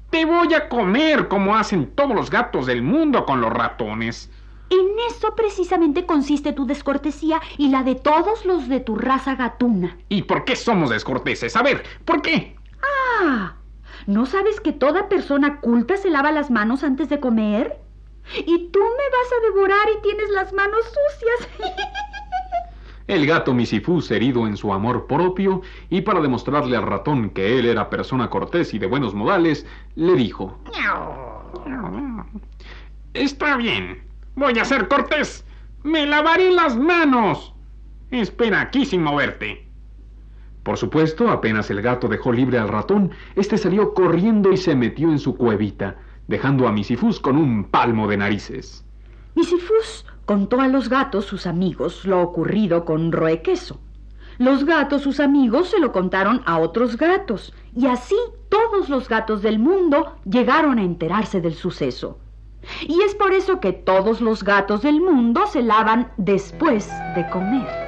Te 0.10 0.24
voy 0.24 0.54
a 0.54 0.70
comer 0.70 1.28
como 1.28 1.54
hacen 1.54 1.88
todos 1.88 2.16
los 2.16 2.30
gatos 2.30 2.66
del 2.66 2.82
mundo 2.82 3.26
con 3.26 3.42
los 3.42 3.52
ratones. 3.52 4.32
En 4.70 4.88
eso 5.10 5.36
precisamente 5.36 6.06
consiste 6.06 6.54
tu 6.54 6.66
descortesía 6.66 7.42
y 7.58 7.70
la 7.70 7.84
de 7.84 7.96
todos 7.96 8.46
los 8.46 8.68
de 8.68 8.80
tu 8.80 8.96
raza 8.96 9.36
gatuna. 9.36 9.98
¿Y 10.10 10.24
por 10.24 10.46
qué 10.46 10.56
somos 10.56 10.90
descorteses? 10.90 11.56
A 11.56 11.64
ver, 11.64 11.84
¿por 12.04 12.22
qué? 12.22 12.56
Ah, 13.22 13.56
¿no 14.08 14.26
sabes 14.26 14.60
que 14.60 14.72
toda 14.72 15.08
persona 15.08 15.60
culta 15.62 15.98
se 15.98 16.10
lava 16.10 16.32
las 16.32 16.50
manos 16.50 16.84
antes 16.84 17.10
de 17.10 17.20
comer? 17.20 17.80
Y 18.38 18.70
tú 18.70 18.80
me 18.80 18.86
vas 18.86 19.32
a 19.38 19.46
devorar 19.52 19.88
y 19.98 20.02
tienes 20.02 20.30
las 20.32 20.52
manos 20.54 20.82
sucias. 20.84 21.50
El 23.08 23.28
gato 23.28 23.54
Misifus, 23.54 24.10
herido 24.10 24.48
en 24.48 24.58
su 24.58 24.74
amor 24.74 25.06
propio, 25.06 25.62
y 25.92 26.02
para 26.02 26.22
demostrarle 26.22 26.76
al 26.76 26.88
ratón 26.88 27.30
que 27.30 27.60
él 27.60 27.68
era 27.68 27.88
persona 27.92 28.32
cortés 28.32 28.74
y 28.74 28.80
de 28.80 28.88
buenos 28.88 29.14
modales, 29.14 29.68
le 29.96 30.16
dijo: 30.16 30.58
Está 33.14 33.58
bien, 33.58 34.02
voy 34.36 34.60
a 34.60 34.66
ser 34.66 34.88
cortés. 34.88 35.46
Me 35.84 36.06
lavaré 36.06 36.52
las 36.52 36.76
manos. 36.76 37.54
Espera 38.12 38.62
aquí 38.62 38.86
sin 38.86 39.04
moverte. 39.04 39.68
Por 40.64 40.78
supuesto, 40.78 41.30
apenas 41.30 41.70
el 41.70 41.82
gato 41.82 42.08
dejó 42.08 42.32
libre 42.32 42.58
al 42.58 42.70
ratón, 42.70 43.12
este 43.36 43.58
salió 43.58 43.94
corriendo 43.94 44.52
y 44.52 44.58
se 44.58 44.76
metió 44.76 45.12
en 45.12 45.20
su 45.20 45.36
cuevita, 45.36 45.98
dejando 46.28 46.68
a 46.68 46.72
Misifus 46.72 47.20
con 47.20 47.38
un 47.38 47.66
palmo 47.66 48.08
de 48.08 48.18
narices. 48.18 48.84
Misifus 49.36 50.08
contó 50.26 50.62
a 50.62 50.68
los 50.68 50.90
gatos, 50.90 51.26
sus 51.26 51.46
amigos, 51.46 52.06
lo 52.06 52.20
ocurrido 52.22 52.84
con 52.84 53.12
Roequeso. 53.12 53.80
Los 54.40 54.66
gatos, 54.66 55.04
sus 55.04 55.20
amigos, 55.20 55.70
se 55.70 55.80
lo 55.80 55.92
contaron 55.92 56.42
a 56.46 56.58
otros 56.58 56.98
gatos, 56.98 57.54
y 57.76 57.86
así 57.86 58.18
todos 58.50 58.90
los 58.90 59.08
gatos 59.08 59.44
del 59.44 59.60
mundo 59.60 60.16
llegaron 60.26 60.80
a 60.80 60.84
enterarse 60.84 61.42
del 61.42 61.54
suceso. 61.54 62.18
Y 62.82 63.02
es 63.02 63.16
por 63.16 63.34
eso 63.34 63.60
que 63.60 63.74
todos 63.74 64.22
los 64.22 64.44
gatos 64.44 64.82
del 64.82 65.02
mundo 65.02 65.46
se 65.48 65.62
lavan 65.62 66.12
después 66.18 66.90
de 67.16 67.30
comer. 67.30 67.86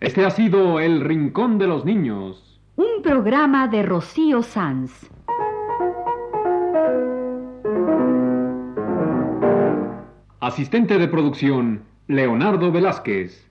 Este 0.00 0.26
ha 0.26 0.30
sido 0.30 0.78
El 0.78 1.00
Rincón 1.00 1.58
de 1.58 1.66
los 1.66 1.84
Niños. 1.84 2.60
Un 2.76 3.02
programa 3.02 3.66
de 3.66 3.82
Rocío 3.82 4.42
Sanz. 4.42 5.10
Asistente 10.46 10.98
de 10.98 11.08
producción, 11.08 11.84
Leonardo 12.06 12.70
Velázquez. 12.70 13.48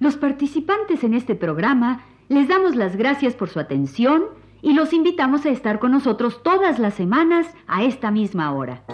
Los 0.00 0.18
participantes 0.18 1.02
en 1.02 1.14
este 1.14 1.34
programa 1.34 2.02
les 2.28 2.46
damos 2.46 2.76
las 2.76 2.96
gracias 2.96 3.34
por 3.34 3.48
su 3.48 3.58
atención 3.58 4.41
y 4.62 4.72
los 4.72 4.92
invitamos 4.92 5.44
a 5.44 5.50
estar 5.50 5.78
con 5.78 5.90
nosotros 5.92 6.42
todas 6.42 6.78
las 6.78 6.94
semanas 6.94 7.46
a 7.66 7.82
esta 7.84 8.10
misma 8.10 8.54
hora. 8.54 8.84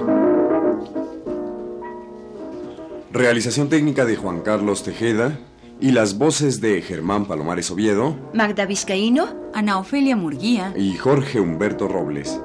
Realización 3.13 3.69
técnica 3.69 4.05
de 4.05 4.17
Juan 4.17 4.41
Carlos 4.41 4.83
Tejeda 4.83 5.39
y 5.81 5.93
las 5.93 6.19
voces 6.19 6.61
de 6.61 6.83
Germán 6.83 7.27
Palomares 7.27 7.71
Oviedo 7.71 8.17
Magda 8.35 8.67
Vizcaíno. 8.67 9.29
Ana 9.55 9.79
Ofelia 9.79 10.15
Murguía. 10.17 10.75
y 10.77 10.97
Jorge 10.97 11.41
Humberto 11.41 11.89
Robles. 11.89 12.41